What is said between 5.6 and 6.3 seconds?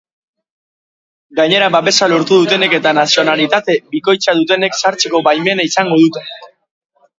izango dute.